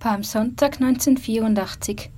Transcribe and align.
Palmsonntag 0.00 0.80
1984. 0.80 2.10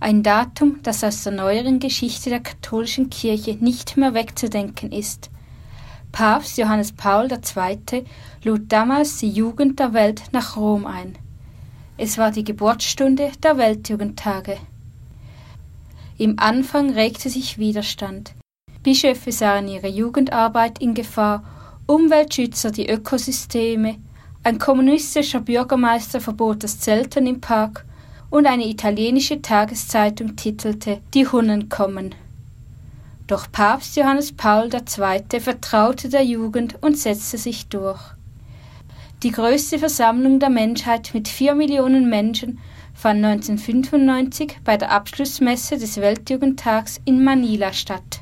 Ein 0.00 0.22
Datum, 0.22 0.80
das 0.82 1.04
aus 1.04 1.24
der 1.24 1.32
neueren 1.32 1.78
Geschichte 1.78 2.30
der 2.30 2.40
katholischen 2.40 3.10
Kirche 3.10 3.58
nicht 3.60 3.98
mehr 3.98 4.14
wegzudenken 4.14 4.92
ist. 4.92 5.30
Papst 6.10 6.56
Johannes 6.56 6.92
Paul 6.92 7.28
II. 7.30 8.04
lud 8.44 8.62
damals 8.72 9.18
die 9.18 9.28
Jugend 9.28 9.78
der 9.78 9.92
Welt 9.92 10.22
nach 10.32 10.56
Rom 10.56 10.86
ein. 10.86 11.18
Es 11.98 12.16
war 12.16 12.30
die 12.30 12.44
Geburtsstunde 12.44 13.30
der 13.42 13.58
Weltjugendtage. 13.58 14.56
Im 16.16 16.38
Anfang 16.38 16.88
regte 16.94 17.28
sich 17.28 17.58
Widerstand. 17.58 18.34
Bischöfe 18.82 19.32
sahen 19.32 19.68
ihre 19.68 19.88
Jugendarbeit 19.88 20.78
in 20.78 20.94
Gefahr, 20.94 21.44
Umweltschützer 21.86 22.70
die 22.70 22.88
Ökosysteme, 22.88 23.96
ein 24.46 24.60
kommunistischer 24.60 25.40
Bürgermeister 25.40 26.20
verbot 26.20 26.62
das 26.62 26.78
Zelten 26.78 27.26
im 27.26 27.40
Park 27.40 27.84
und 28.30 28.46
eine 28.46 28.68
italienische 28.68 29.42
Tageszeitung 29.42 30.36
titelte 30.36 31.00
Die 31.14 31.26
Hunnen 31.26 31.68
kommen. 31.68 32.14
Doch 33.26 33.50
Papst 33.50 33.96
Johannes 33.96 34.30
Paul 34.30 34.70
II. 34.72 35.40
vertraute 35.40 36.08
der 36.08 36.22
Jugend 36.22 36.80
und 36.80 36.96
setzte 36.96 37.38
sich 37.38 37.66
durch. 37.66 37.98
Die 39.24 39.32
größte 39.32 39.80
Versammlung 39.80 40.38
der 40.38 40.50
Menschheit 40.50 41.10
mit 41.12 41.26
vier 41.26 41.56
Millionen 41.56 42.08
Menschen 42.08 42.60
fand 42.94 43.24
1995 43.24 44.58
bei 44.62 44.76
der 44.76 44.92
Abschlussmesse 44.92 45.76
des 45.76 45.96
Weltjugendtags 45.96 47.00
in 47.04 47.24
Manila 47.24 47.72
statt. 47.72 48.20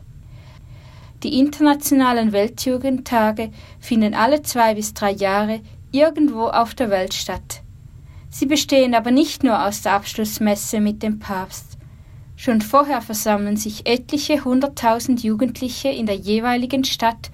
Die 1.22 1.38
internationalen 1.38 2.33
Weltjugendtage 2.33 3.50
finden 3.78 4.14
alle 4.14 4.41
zwei 4.41 4.75
bis 4.75 4.95
drei 4.95 5.11
Jahre 5.11 5.61
irgendwo 5.95 6.48
auf 6.48 6.75
der 6.75 6.91
Welt 6.91 7.15
statt. 7.15 7.62
Sie 8.29 8.47
bestehen 8.47 8.95
aber 8.95 9.12
nicht 9.12 9.45
nur 9.45 9.65
aus 9.65 9.83
der 9.83 9.93
Abschlussmesse 9.93 10.80
mit 10.80 11.03
dem 11.05 11.20
Papst. 11.20 11.79
Schon 12.37 12.61
vorher 12.61 13.01
versammeln 13.01 13.56
sich 13.56 13.86
etliche 13.86 14.45
hunderttausend 14.45 15.23
Jugendliche 15.23 15.89
in 15.89 16.06
der 16.06 16.17
jeweiligen 16.17 16.83
Stadt 16.83 17.31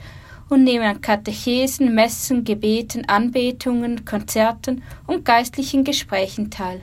und 0.50 0.64
nehmen 0.64 0.84
an 0.84 1.00
Katechesen, 1.00 1.94
Messen, 1.94 2.44
Gebeten, 2.44 3.08
Anbetungen, 3.08 4.04
Konzerten 4.04 4.82
und 5.06 5.24
geistlichen 5.24 5.84
Gesprächen 5.84 6.50
teil. 6.50 6.82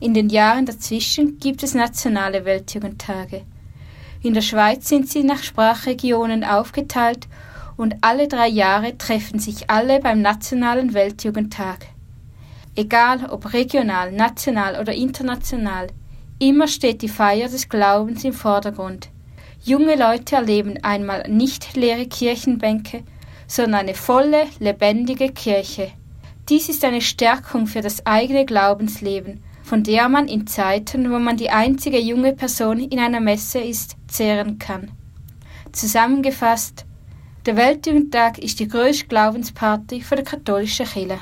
In 0.00 0.14
den 0.14 0.30
Jahren 0.30 0.64
dazwischen 0.64 1.38
gibt 1.38 1.62
es 1.62 1.74
nationale 1.74 2.46
Weltjugendtage. 2.46 3.42
In 4.22 4.32
der 4.32 4.42
Schweiz 4.42 4.88
sind 4.88 5.10
sie 5.10 5.22
nach 5.22 5.42
Sprachregionen 5.42 6.44
aufgeteilt 6.44 7.28
und 7.78 7.94
alle 8.02 8.28
drei 8.28 8.48
Jahre 8.48 8.98
treffen 8.98 9.38
sich 9.38 9.70
alle 9.70 10.00
beim 10.00 10.20
Nationalen 10.20 10.92
Weltjugendtag. 10.92 11.86
Egal 12.74 13.30
ob 13.30 13.54
regional, 13.54 14.12
national 14.12 14.80
oder 14.80 14.92
international, 14.92 15.86
immer 16.38 16.68
steht 16.68 17.02
die 17.02 17.08
Feier 17.08 17.48
des 17.48 17.68
Glaubens 17.68 18.24
im 18.24 18.32
Vordergrund. 18.32 19.08
Junge 19.62 19.96
Leute 19.96 20.36
erleben 20.36 20.82
einmal 20.82 21.28
nicht 21.28 21.76
leere 21.76 22.06
Kirchenbänke, 22.06 23.04
sondern 23.46 23.82
eine 23.82 23.94
volle, 23.94 24.46
lebendige 24.58 25.30
Kirche. 25.30 25.92
Dies 26.48 26.68
ist 26.68 26.84
eine 26.84 27.00
Stärkung 27.00 27.66
für 27.66 27.80
das 27.80 28.04
eigene 28.06 28.44
Glaubensleben, 28.44 29.42
von 29.62 29.84
der 29.84 30.08
man 30.08 30.26
in 30.26 30.46
Zeiten, 30.46 31.12
wo 31.12 31.18
man 31.18 31.36
die 31.36 31.50
einzige 31.50 32.00
junge 32.00 32.32
Person 32.32 32.80
in 32.80 32.98
einer 32.98 33.20
Messe 33.20 33.60
ist, 33.60 33.96
zehren 34.08 34.58
kann. 34.58 34.90
Zusammengefasst, 35.72 36.86
der 37.48 37.56
Weltjugendtag 37.56 38.38
ist 38.40 38.60
die 38.60 38.68
grösste 38.68 39.06
Glaubensparty 39.06 40.02
für 40.02 40.16
die 40.16 40.22
katholische 40.22 40.84
Kirche. 40.84 41.18